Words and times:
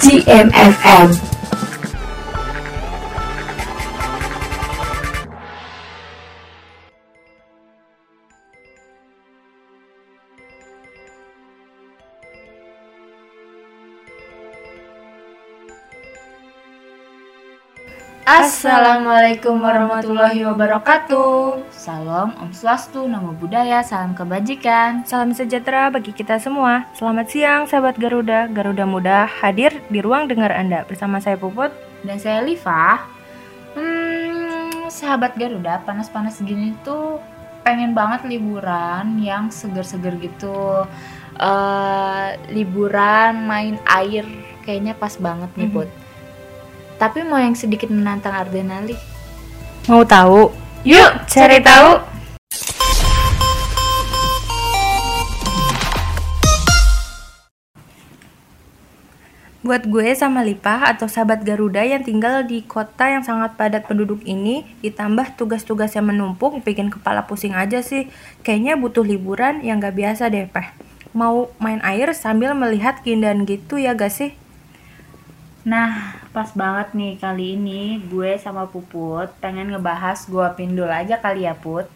GMFM. 0.00 1.39
Assalamualaikum 18.28 19.64
warahmatullahi 19.64 20.44
wabarakatuh. 20.44 21.72
Salam 21.72 22.36
Om 22.36 22.52
Swastu, 22.52 23.08
Namo 23.08 23.32
Buddhaya, 23.32 23.80
salam 23.80 24.12
kebajikan. 24.12 25.08
Salam 25.08 25.32
sejahtera 25.32 25.88
bagi 25.88 26.12
kita 26.12 26.36
semua. 26.36 26.84
Selamat 26.92 27.32
siang 27.32 27.64
sahabat 27.64 27.96
Garuda. 27.96 28.44
Garuda 28.52 28.84
Muda 28.84 29.24
hadir 29.24 29.80
di 29.88 30.04
ruang 30.04 30.28
dengar 30.28 30.52
Anda 30.52 30.84
bersama 30.84 31.16
saya 31.16 31.40
Puput. 31.40 31.72
Dan 32.04 32.20
saya 32.20 32.44
Liva. 32.44 33.08
Hmm, 33.72 34.92
sahabat 34.92 35.40
Garuda, 35.40 35.80
panas-panas 35.88 36.44
gini 36.44 36.76
tuh 36.84 37.24
pengen 37.64 37.96
banget 37.96 38.28
liburan 38.28 39.16
yang 39.16 39.48
seger-seger 39.48 40.20
gitu. 40.20 40.84
Eh, 41.40 42.28
liburan 42.52 43.48
main 43.48 43.80
air 43.88 44.28
kayaknya 44.60 44.92
pas 44.92 45.16
banget 45.16 45.48
nih, 45.56 45.72
Mhm. 45.72 45.76
Put. 45.76 45.88
Tapi 47.00 47.24
mau 47.24 47.40
yang 47.40 47.56
sedikit 47.56 47.88
menantang 47.88 48.36
adrenalin. 48.36 48.92
Mau 49.88 50.04
tahu? 50.04 50.52
Yuk, 50.84 51.24
Cari 51.24 51.56
tahu. 51.64 51.96
Buat 59.64 59.88
gue 59.88 60.12
sama 60.12 60.44
Lipah 60.44 60.92
atau 60.92 61.08
sahabat 61.08 61.40
Garuda 61.40 61.80
yang 61.80 62.04
tinggal 62.04 62.44
di 62.44 62.60
kota 62.68 63.08
yang 63.08 63.24
sangat 63.24 63.56
padat 63.56 63.88
penduduk 63.88 64.20
ini, 64.28 64.68
ditambah 64.84 65.40
tugas-tugas 65.40 65.96
yang 65.96 66.04
menumpuk, 66.12 66.60
bikin 66.60 66.92
kepala 66.92 67.24
pusing 67.24 67.56
aja 67.56 67.80
sih. 67.80 68.12
Kayaknya 68.44 68.76
butuh 68.76 69.08
liburan 69.08 69.64
yang 69.64 69.80
gak 69.80 69.96
biasa 69.96 70.28
deh, 70.28 70.44
Peh. 70.52 70.68
Mau 71.16 71.48
main 71.56 71.80
air 71.80 72.12
sambil 72.12 72.52
melihat 72.52 73.00
keindahan 73.00 73.48
gitu 73.48 73.80
ya 73.80 73.96
gak 73.96 74.12
sih? 74.12 74.36
Nah, 75.64 76.19
pas 76.30 76.46
banget 76.54 76.94
nih 76.94 77.18
kali 77.18 77.58
ini 77.58 77.98
gue 78.06 78.38
sama 78.38 78.70
Puput 78.70 79.34
pengen 79.42 79.74
ngebahas 79.74 80.30
gua 80.30 80.54
pindul 80.54 80.86
aja 80.86 81.18
kali 81.18 81.42
ya 81.46 81.58
Put. 81.58 81.90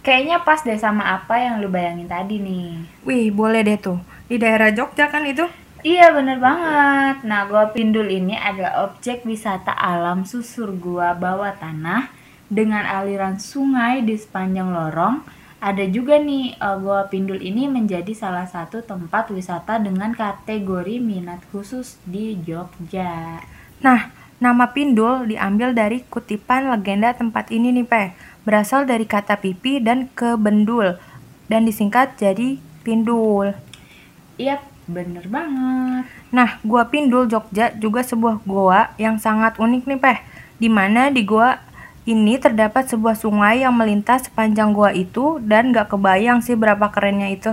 Kayaknya 0.00 0.40
pas 0.40 0.64
deh 0.64 0.80
sama 0.80 1.04
apa 1.04 1.36
yang 1.36 1.60
lu 1.60 1.68
bayangin 1.68 2.08
tadi 2.08 2.40
nih. 2.40 2.88
Wih, 3.04 3.28
boleh 3.28 3.60
deh 3.60 3.76
tuh. 3.76 4.00
Di 4.32 4.40
daerah 4.40 4.72
Jogja 4.72 5.12
kan 5.12 5.28
itu? 5.28 5.44
Iya 5.84 6.16
bener 6.16 6.40
banget. 6.40 7.24
Nah, 7.28 7.44
gua 7.44 7.68
pindul 7.68 8.08
ini 8.08 8.32
adalah 8.32 8.88
objek 8.88 9.28
wisata 9.28 9.76
alam 9.76 10.24
susur 10.24 10.72
gua 10.72 11.12
bawah 11.12 11.52
tanah 11.52 12.08
dengan 12.48 12.88
aliran 12.88 13.36
sungai 13.36 14.00
di 14.00 14.16
sepanjang 14.16 14.72
lorong. 14.72 15.20
Ada 15.60 15.84
juga 15.92 16.16
nih 16.16 16.56
eh, 16.56 16.76
gua 16.80 17.04
pindul 17.12 17.36
ini 17.36 17.68
menjadi 17.68 18.16
salah 18.16 18.48
satu 18.48 18.80
tempat 18.80 19.28
wisata 19.28 19.76
dengan 19.76 20.16
kategori 20.16 20.96
minat 20.96 21.44
khusus 21.52 22.00
di 22.08 22.40
Jogja. 22.40 23.44
Nah, 23.80 24.12
nama 24.36 24.76
Pindul 24.76 25.24
diambil 25.32 25.72
dari 25.72 26.04
kutipan 26.04 26.68
legenda 26.68 27.16
tempat 27.16 27.48
ini 27.48 27.72
nih, 27.72 27.86
Pe. 27.88 28.04
Berasal 28.44 28.84
dari 28.84 29.08
kata 29.08 29.40
pipi 29.40 29.80
dan 29.80 30.12
kebendul 30.12 31.00
dan 31.48 31.64
disingkat 31.64 32.16
jadi 32.20 32.60
Pindul. 32.84 33.56
Iya, 34.36 34.60
bener 34.84 35.24
banget. 35.28 36.04
Nah, 36.28 36.60
Gua 36.60 36.88
Pindul 36.92 37.28
Jogja 37.28 37.72
juga 37.76 38.04
sebuah 38.04 38.44
goa 38.44 38.92
yang 39.00 39.16
sangat 39.16 39.56
unik 39.56 39.88
nih, 39.88 40.00
Peh. 40.00 40.18
Di 40.60 40.68
mana 40.68 41.08
di 41.08 41.24
goa 41.24 41.56
ini 42.04 42.36
terdapat 42.36 42.88
sebuah 42.88 43.16
sungai 43.16 43.64
yang 43.64 43.76
melintas 43.76 44.28
sepanjang 44.28 44.76
goa 44.76 44.92
itu 44.92 45.40
dan 45.40 45.72
gak 45.72 45.92
kebayang 45.92 46.44
sih 46.44 46.56
berapa 46.56 46.88
kerennya 46.92 47.32
itu. 47.32 47.52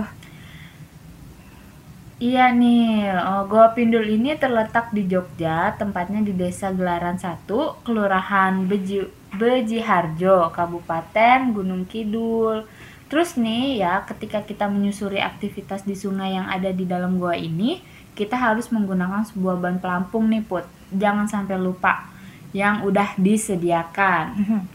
Iya 2.18 2.50
nih, 2.50 3.14
oh, 3.14 3.46
Goa 3.46 3.78
Pindul 3.78 4.02
ini 4.10 4.34
terletak 4.34 4.90
di 4.90 5.06
Jogja, 5.06 5.78
tempatnya 5.78 6.18
di 6.18 6.34
Desa 6.34 6.74
Gelaran 6.74 7.14
1, 7.14 7.46
Kelurahan 7.86 8.66
Beji, 8.66 9.06
Bejiharjo, 9.38 10.50
Kabupaten 10.50 11.54
Gunung 11.54 11.86
Kidul. 11.86 12.66
Terus 13.06 13.38
nih 13.38 13.86
ya, 13.86 14.02
ketika 14.02 14.42
kita 14.42 14.66
menyusuri 14.66 15.22
aktivitas 15.22 15.86
di 15.86 15.94
sungai 15.94 16.34
yang 16.34 16.50
ada 16.50 16.74
di 16.74 16.82
dalam 16.90 17.22
goa 17.22 17.38
ini, 17.38 17.78
kita 18.18 18.34
harus 18.34 18.66
menggunakan 18.74 19.22
sebuah 19.30 19.54
ban 19.62 19.78
pelampung 19.78 20.26
nih 20.26 20.42
Put. 20.42 20.66
Jangan 20.90 21.30
sampai 21.30 21.54
lupa 21.54 22.10
yang 22.50 22.82
udah 22.82 23.14
disediakan. 23.14 24.24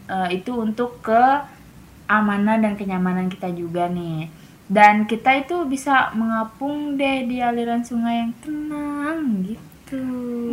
Eh, 0.04 0.40
itu 0.40 0.52
untuk 0.56 1.04
keamanan 1.04 2.64
dan 2.64 2.72
kenyamanan 2.72 3.28
kita 3.28 3.52
juga 3.52 3.84
nih. 3.92 4.32
Dan 4.64 5.04
kita 5.04 5.44
itu 5.44 5.68
bisa 5.68 6.08
mengapung 6.16 6.96
deh 6.96 7.28
di 7.28 7.44
aliran 7.44 7.84
sungai 7.84 8.24
yang 8.24 8.32
tenang 8.40 9.44
gitu. 9.44 10.00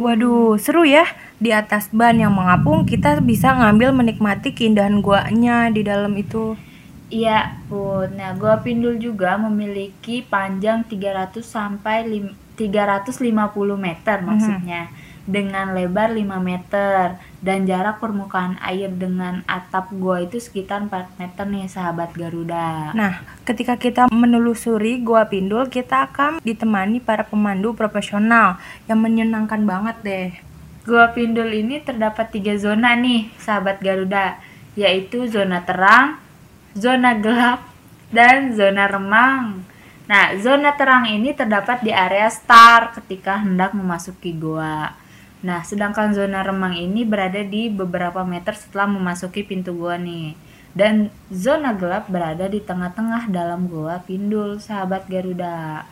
Waduh, 0.03 0.59
seru 0.59 0.83
ya. 0.83 1.07
Di 1.39 1.55
atas 1.55 1.87
ban 1.95 2.19
yang 2.19 2.35
mengapung, 2.35 2.83
kita 2.83 3.23
bisa 3.23 3.55
ngambil 3.55 3.95
menikmati 3.95 4.51
keindahan 4.51 4.99
guanya 4.99 5.71
di 5.71 5.81
dalam 5.81 6.11
itu. 6.19 6.59
Iya, 7.11 7.59
Put. 7.67 8.15
Nah, 8.15 8.31
Gua 8.39 8.59
Pindul 8.63 8.95
juga 8.95 9.35
memiliki 9.35 10.23
panjang 10.23 10.83
300 10.87 11.43
sampai 11.43 12.07
lim- 12.07 12.35
350 12.55 13.75
meter 13.75 14.21
maksudnya. 14.21 14.87
Dengan 15.21 15.77
lebar 15.77 16.09
5 16.09 16.41
meter 16.41 17.21
dan 17.45 17.69
jarak 17.69 18.01
permukaan 18.01 18.57
air 18.57 18.89
dengan 18.89 19.45
atap 19.45 19.93
gua 19.93 20.25
itu 20.25 20.41
sekitar 20.41 20.81
4 20.81 21.21
meter 21.21 21.45
nih 21.45 21.69
sahabat 21.69 22.17
Garuda. 22.17 22.89
Nah, 22.97 23.21
ketika 23.45 23.77
kita 23.77 24.09
menelusuri 24.09 24.97
Gua 25.05 25.29
Pindul, 25.29 25.69
kita 25.69 26.09
akan 26.09 26.41
ditemani 26.41 26.97
para 26.97 27.21
pemandu 27.21 27.77
profesional 27.77 28.57
yang 28.89 28.97
menyenangkan 28.97 29.61
banget 29.61 29.97
deh. 30.01 30.29
Gua 30.89 31.13
Pindul 31.13 31.53
ini 31.53 31.77
terdapat 31.85 32.33
tiga 32.33 32.57
zona 32.57 32.97
nih, 32.97 33.29
sahabat 33.37 33.77
Garuda, 33.77 34.41
yaitu 34.73 35.29
zona 35.29 35.61
terang, 35.61 36.17
zona 36.73 37.13
gelap, 37.13 37.61
dan 38.09 38.57
zona 38.57 38.89
remang. 38.89 39.61
Nah, 40.09 40.35
zona 40.41 40.75
terang 40.75 41.07
ini 41.07 41.31
terdapat 41.31 41.85
di 41.85 41.93
area 41.93 42.27
start 42.27 42.99
ketika 42.99 43.39
hendak 43.45 43.71
memasuki 43.77 44.35
goa. 44.35 45.00
Nah, 45.41 45.65
sedangkan 45.65 46.13
zona 46.13 46.45
remang 46.45 46.77
ini 46.77 47.01
berada 47.01 47.41
di 47.41 47.73
beberapa 47.73 48.21
meter 48.21 48.53
setelah 48.53 48.85
memasuki 48.85 49.41
pintu 49.41 49.73
goa 49.73 49.97
nih. 49.97 50.37
Dan 50.71 51.09
zona 51.33 51.73
gelap 51.75 52.07
berada 52.07 52.47
di 52.47 52.61
tengah-tengah 52.61 53.27
dalam 53.33 53.67
goa 53.67 53.99
Pindul, 54.05 54.61
sahabat 54.61 55.09
Garuda. 55.09 55.83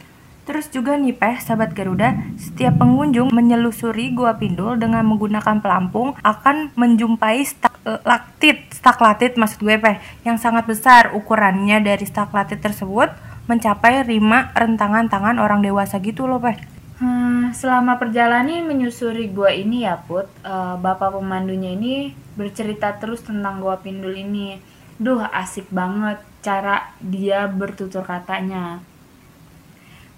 Terus 0.50 0.66
juga 0.74 0.98
nih 0.98 1.14
Peh, 1.14 1.38
sahabat 1.42 1.78
Garuda, 1.78 2.18
setiap 2.38 2.82
pengunjung 2.82 3.30
menyelusuri 3.30 4.09
Gua 4.18 4.34
Pindul 4.34 4.82
dengan 4.82 5.06
menggunakan 5.06 5.62
pelampung 5.62 6.18
akan 6.26 6.74
menjumpai 6.74 7.46
stalaktit, 7.46 8.74
stalaktit 8.74 9.38
maksud 9.38 9.62
gue 9.62 9.78
Peh, 9.78 10.02
yang 10.26 10.42
sangat 10.42 10.66
besar 10.66 11.14
ukurannya 11.14 11.86
dari 11.86 12.02
stalaktit 12.02 12.66
tersebut 12.66 13.14
mencapai 13.46 14.02
5 14.06 14.58
rentangan 14.58 15.06
tangan 15.06 15.38
orang 15.38 15.62
dewasa 15.62 16.02
gitu 16.02 16.26
loh 16.26 16.42
Peh. 16.42 16.78
Hmm, 17.00 17.56
selama 17.56 17.96
perjalanan 17.96 18.68
menyusuri 18.68 19.32
gua 19.32 19.56
ini 19.56 19.88
ya 19.88 19.96
Put, 20.04 20.28
eh, 20.44 20.76
bapak 20.86 21.16
pemandunya 21.16 21.72
ini 21.80 22.12
bercerita 22.36 22.92
terus 23.00 23.24
tentang 23.24 23.64
gua 23.64 23.80
Pindul 23.80 24.20
ini. 24.20 24.60
Duh, 25.00 25.24
asik 25.32 25.72
banget 25.72 26.20
cara 26.44 26.92
dia 27.00 27.48
bertutur 27.48 28.04
katanya. 28.04 28.84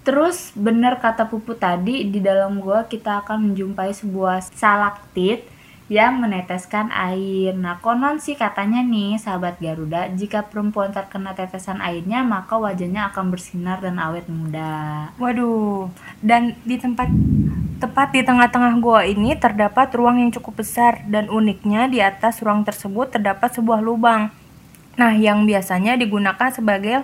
Terus 0.01 0.49
bener 0.57 0.97
kata 0.97 1.29
Pupu 1.29 1.53
tadi, 1.53 2.09
di 2.09 2.17
dalam 2.17 2.57
gua 2.57 2.89
kita 2.89 3.21
akan 3.21 3.53
menjumpai 3.53 3.93
sebuah 3.93 4.41
salaktit 4.49 5.45
yang 5.91 6.23
meneteskan 6.23 6.87
air. 6.87 7.51
Nah, 7.51 7.83
konon 7.83 8.23
sih 8.23 8.39
katanya 8.39 8.79
nih, 8.79 9.19
sahabat 9.19 9.59
Garuda, 9.59 10.07
jika 10.15 10.47
perempuan 10.47 10.95
terkena 10.95 11.35
tetesan 11.35 11.83
airnya, 11.83 12.23
maka 12.23 12.55
wajahnya 12.55 13.11
akan 13.11 13.27
bersinar 13.27 13.83
dan 13.83 13.99
awet 13.99 14.23
muda. 14.31 15.11
Waduh, 15.19 15.91
dan 16.23 16.55
di 16.63 16.79
tempat 16.79 17.11
tepat 17.83 18.15
di 18.15 18.23
tengah-tengah 18.23 18.79
gua 18.79 19.03
ini 19.03 19.35
terdapat 19.35 19.91
ruang 19.91 20.23
yang 20.23 20.31
cukup 20.31 20.63
besar 20.63 21.03
dan 21.11 21.27
uniknya 21.27 21.91
di 21.91 21.99
atas 21.99 22.39
ruang 22.39 22.63
tersebut 22.63 23.11
terdapat 23.11 23.51
sebuah 23.51 23.83
lubang. 23.83 24.31
Nah, 24.95 25.11
yang 25.11 25.43
biasanya 25.43 25.99
digunakan 25.99 26.55
sebagai 26.55 27.03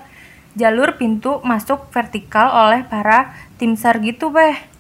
jalur 0.56 0.96
pintu 0.96 1.44
masuk 1.44 1.92
vertikal 1.92 2.56
oleh 2.56 2.88
para 2.88 3.36
tim 3.60 3.76
SAR 3.76 4.00
gitu, 4.00 4.32
Beh. 4.32 4.77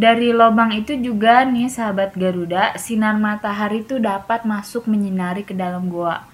Dari 0.00 0.32
lubang 0.32 0.72
itu 0.72 0.96
juga 0.96 1.44
nih 1.44 1.68
sahabat 1.68 2.16
Garuda, 2.16 2.72
sinar 2.80 3.20
matahari 3.20 3.84
tuh 3.84 4.00
dapat 4.00 4.48
masuk 4.48 4.88
menyinari 4.88 5.44
ke 5.44 5.52
dalam 5.52 5.92
gua. 5.92 6.24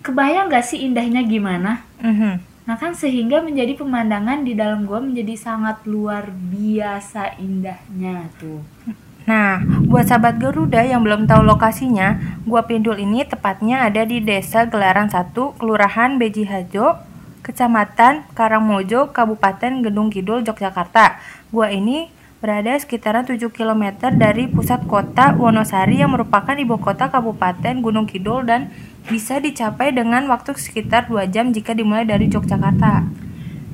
Kebayang 0.00 0.48
gak 0.48 0.64
sih 0.64 0.88
indahnya 0.88 1.20
gimana? 1.20 1.84
Mhm. 2.00 2.40
Nah 2.64 2.76
kan 2.80 2.96
sehingga 2.96 3.44
menjadi 3.44 3.76
pemandangan 3.76 4.40
di 4.40 4.56
dalam 4.56 4.88
gua 4.88 5.04
menjadi 5.04 5.36
sangat 5.36 5.84
luar 5.84 6.32
biasa 6.32 7.36
indahnya 7.36 8.32
tuh. 8.40 8.64
Nah, 9.28 9.60
buat 9.84 10.08
sahabat 10.08 10.40
Garuda 10.40 10.80
yang 10.80 11.04
belum 11.04 11.28
tahu 11.28 11.44
lokasinya, 11.44 12.16
Gua 12.48 12.64
Pindul 12.64 12.96
ini 12.96 13.20
tepatnya 13.28 13.84
ada 13.84 14.08
di 14.08 14.24
Desa 14.24 14.64
Gelaran 14.64 15.12
1, 15.12 15.60
Kelurahan 15.60 16.16
Beji 16.16 16.48
Hajo, 16.48 16.96
Kecamatan 17.44 18.24
Karangmojo, 18.32 19.12
Kabupaten 19.12 19.84
Gendung 19.84 20.08
Kidul, 20.08 20.40
Yogyakarta. 20.40 21.20
Gua 21.52 21.68
ini 21.68 22.08
berada 22.38 22.78
sekitaran 22.78 23.26
7 23.26 23.50
km 23.50 23.98
dari 24.14 24.46
pusat 24.46 24.86
kota 24.86 25.34
Wonosari 25.34 25.98
yang 25.98 26.14
merupakan 26.14 26.54
ibu 26.54 26.78
kota 26.78 27.10
Kabupaten 27.10 27.82
Gunung 27.82 28.06
Kidul 28.06 28.46
dan 28.46 28.70
bisa 29.10 29.42
dicapai 29.42 29.90
dengan 29.90 30.30
waktu 30.30 30.54
sekitar 30.54 31.10
2 31.10 31.26
jam 31.34 31.50
jika 31.50 31.74
dimulai 31.74 32.06
dari 32.06 32.30
Yogyakarta. 32.30 33.10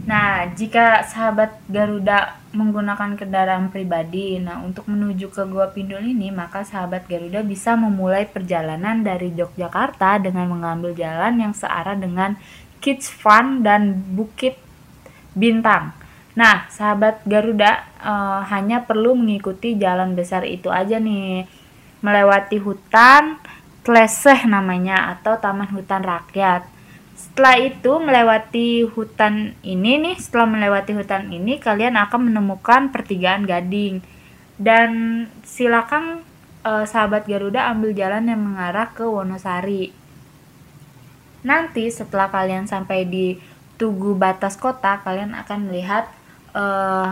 Nah, 0.04 0.52
jika 0.52 1.00
sahabat 1.00 1.64
Garuda 1.64 2.36
menggunakan 2.52 3.16
kendaraan 3.16 3.72
pribadi, 3.72 4.36
nah 4.36 4.60
untuk 4.60 4.84
menuju 4.84 5.32
ke 5.32 5.48
Gua 5.48 5.72
Pindul 5.72 6.04
ini, 6.04 6.28
maka 6.28 6.60
sahabat 6.60 7.08
Garuda 7.08 7.40
bisa 7.40 7.72
memulai 7.72 8.28
perjalanan 8.28 9.00
dari 9.00 9.32
Yogyakarta 9.32 10.20
dengan 10.20 10.52
mengambil 10.52 10.92
jalan 10.92 11.40
yang 11.40 11.56
searah 11.56 11.96
dengan 11.96 12.36
Kids 12.84 13.08
Fun 13.08 13.64
dan 13.64 13.96
Bukit 14.12 14.60
Bintang. 15.32 16.03
Nah, 16.34 16.66
sahabat 16.66 17.22
Garuda 17.22 17.86
uh, 18.02 18.42
hanya 18.50 18.82
perlu 18.82 19.14
mengikuti 19.14 19.78
jalan 19.78 20.18
besar 20.18 20.42
itu 20.42 20.66
aja 20.66 20.98
nih, 20.98 21.46
melewati 22.02 22.58
hutan, 22.58 23.38
Kleseh 23.84 24.48
namanya 24.48 25.14
atau 25.14 25.38
Taman 25.38 25.70
Hutan 25.70 26.02
Rakyat. 26.02 26.66
Setelah 27.14 27.56
itu 27.60 27.92
melewati 28.00 28.82
hutan 28.82 29.54
ini 29.62 30.00
nih, 30.00 30.16
setelah 30.18 30.48
melewati 30.48 30.96
hutan 30.96 31.30
ini 31.30 31.60
kalian 31.60 31.94
akan 32.00 32.32
menemukan 32.32 32.90
pertigaan 32.90 33.44
Gading. 33.44 34.00
Dan 34.56 34.90
silakan 35.44 36.24
eh, 36.64 36.86
sahabat 36.88 37.28
Garuda 37.28 37.70
ambil 37.70 37.92
jalan 37.92 38.24
yang 38.24 38.40
mengarah 38.40 38.90
ke 38.96 39.04
Wonosari. 39.04 39.92
Nanti 41.44 41.92
setelah 41.92 42.32
kalian 42.32 42.64
sampai 42.64 43.04
di 43.04 43.36
Tugu 43.74 44.16
batas 44.16 44.56
kota, 44.56 45.02
kalian 45.02 45.34
akan 45.34 45.68
melihat 45.68 46.08
eh, 46.54 47.10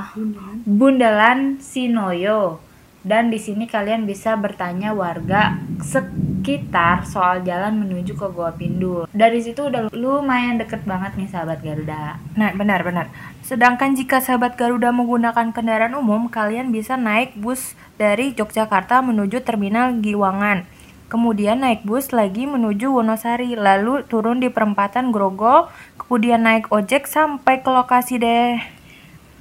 Bundalan 0.65 1.59
Sinoyo 1.59 2.73
dan 3.03 3.35
di 3.35 3.39
sini 3.43 3.67
kalian 3.67 4.07
bisa 4.07 4.39
bertanya 4.39 4.95
warga 4.95 5.59
sekitar 5.83 7.03
soal 7.03 7.43
jalan 7.43 7.83
menuju 7.83 8.15
ke 8.15 8.27
Goa 8.31 8.55
Pindul. 8.55 9.11
Dari 9.11 9.43
situ 9.43 9.67
udah 9.67 9.91
lumayan 9.91 10.63
deket 10.63 10.87
banget 10.87 11.19
nih 11.19 11.27
sahabat 11.27 11.67
Garuda. 11.67 12.23
Nah, 12.39 12.55
benar-benar. 12.55 13.11
Sedangkan 13.43 13.99
jika 13.99 14.23
sahabat 14.23 14.55
Garuda 14.55 14.95
menggunakan 14.95 15.51
kendaraan 15.51 15.99
umum, 15.99 16.31
kalian 16.31 16.71
bisa 16.71 16.95
naik 16.95 17.35
bus 17.35 17.75
dari 17.99 18.39
Yogyakarta 18.39 19.03
menuju 19.03 19.43
Terminal 19.43 19.99
Giwangan. 19.99 20.63
Kemudian 21.11 21.61
naik 21.61 21.83
bus 21.83 22.15
lagi 22.15 22.47
menuju 22.47 22.89
Wonosari, 22.89 23.59
lalu 23.59 24.07
turun 24.07 24.39
di 24.39 24.49
perempatan 24.49 25.11
Grogol, 25.11 25.69
kemudian 25.99 26.47
naik 26.47 26.71
ojek 26.73 27.05
sampai 27.11 27.61
ke 27.61 27.69
lokasi 27.69 28.17
deh. 28.23 28.82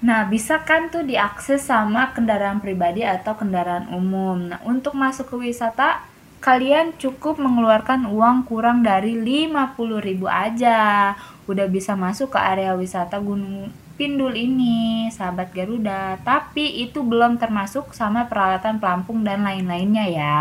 Nah, 0.01 0.25
bisa 0.25 0.65
kan 0.65 0.89
tuh 0.89 1.06
diakses 1.06 1.69
sama 1.69 2.09
kendaraan 2.18 2.57
pribadi 2.57 3.06
atau 3.06 3.38
kendaraan 3.38 3.86
umum. 3.94 4.50
Nah, 4.50 4.57
untuk 4.65 4.98
masuk 4.98 5.30
ke 5.30 5.36
wisata, 5.45 6.01
kalian 6.42 6.98
cukup 6.98 7.38
mengeluarkan 7.38 8.09
uang 8.09 8.50
kurang 8.50 8.81
dari 8.81 9.13
50.000 9.13 10.25
aja. 10.25 11.13
Udah 11.45 11.69
bisa 11.69 11.94
masuk 11.94 12.33
ke 12.33 12.39
area 12.42 12.74
wisata 12.74 13.21
Gunung 13.21 13.69
Pindul 13.94 14.33
ini, 14.33 15.06
sahabat 15.13 15.53
Garuda. 15.53 16.18
Tapi 16.25 16.81
itu 16.81 17.06
belum 17.06 17.38
termasuk 17.38 17.94
sama 17.94 18.25
peralatan 18.25 18.81
pelampung 18.81 19.21
dan 19.21 19.45
lain-lainnya 19.45 20.09
ya. 20.09 20.38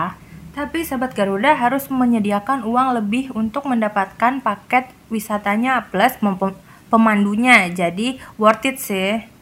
Tapi 0.57 0.89
sahabat 0.89 1.13
Garuda 1.13 1.53
harus 1.53 1.93
menyediakan 1.93 2.65
uang 2.65 2.97
lebih 2.97 3.29
untuk 3.37 3.69
mendapatkan 3.69 4.41
paket 4.41 4.89
wisatanya 5.13 5.85
plus 5.93 6.17
pemandunya. 6.89 7.69
Jadi 7.69 8.17
worth 8.41 8.65
it 8.65 8.81
sih. 8.81 9.40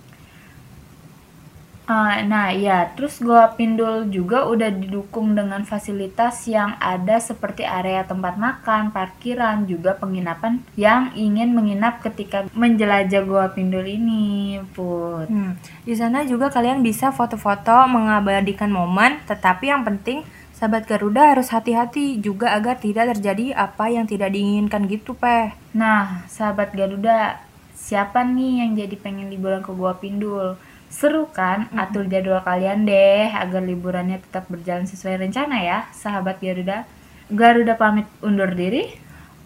Uh, 1.89 2.21
nah 2.29 2.53
ya, 2.53 2.93
terus 2.93 3.17
Goa 3.17 3.57
Pindul 3.57 4.13
juga 4.13 4.45
udah 4.45 4.69
didukung 4.69 5.33
dengan 5.33 5.65
fasilitas 5.65 6.45
yang 6.45 6.77
ada 6.77 7.17
seperti 7.17 7.65
area 7.65 8.05
tempat 8.05 8.37
makan, 8.37 8.93
parkiran, 8.93 9.65
juga 9.65 9.97
penginapan 9.97 10.61
yang 10.77 11.17
ingin 11.17 11.57
menginap 11.57 12.05
ketika 12.05 12.45
menjelajah 12.53 13.25
Goa 13.25 13.49
Pindul 13.57 13.89
ini, 13.89 14.61
Put. 14.77 15.33
Hmm. 15.33 15.57
Di 15.89 15.97
sana 15.97 16.29
juga 16.29 16.53
kalian 16.53 16.85
bisa 16.85 17.09
foto-foto 17.09 17.89
mengabadikan 17.89 18.69
momen, 18.69 19.25
tetapi 19.25 19.73
yang 19.73 19.81
penting 19.81 20.29
sahabat 20.53 20.85
Garuda 20.85 21.33
harus 21.33 21.49
hati-hati 21.49 22.21
juga 22.21 22.53
agar 22.53 22.77
tidak 22.77 23.17
terjadi 23.17 23.57
apa 23.57 23.89
yang 23.89 24.05
tidak 24.05 24.37
diinginkan 24.37 24.85
gitu, 24.93 25.17
Peh. 25.17 25.57
Nah, 25.73 26.29
sahabat 26.29 26.69
Garuda, 26.77 27.41
siapa 27.73 28.29
nih 28.29 28.61
yang 28.61 28.77
jadi 28.77 28.97
pengen 29.01 29.33
liburan 29.33 29.65
ke 29.65 29.73
Goa 29.73 29.97
Pindul? 29.97 30.61
Seru 30.89 31.29
kan? 31.31 31.69
Atur 31.77 32.09
jadwal 32.09 32.41
kalian 32.43 32.89
deh 32.89 33.29
agar 33.29 33.61
liburannya 33.61 34.19
tetap 34.19 34.49
berjalan 34.49 34.89
sesuai 34.89 35.29
rencana 35.29 35.61
ya, 35.61 35.79
sahabat 35.93 36.41
Garuda. 36.41 36.89
Garuda 37.29 37.77
pamit 37.77 38.09
undur 38.25 38.51
diri. 38.57 38.97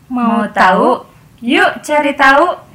Mau, 0.06 0.42
Mau 0.42 0.46
tahu? 0.50 1.02
Yuk 1.42 1.82
cari 1.82 2.14
tahu. 2.14 2.71